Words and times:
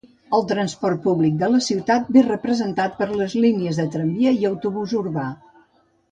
El 0.35 0.45
transport 0.51 1.01
públic 1.01 1.35
de 1.41 1.49
la 1.55 1.59
ciutat 1.65 2.07
ve 2.15 2.23
representat 2.27 2.95
per 3.01 3.07
les 3.19 3.35
línies 3.43 3.81
de 3.81 3.85
tramvia 3.97 4.31
i 4.39 4.49
autobús 4.51 4.97
urbà. 5.03 5.27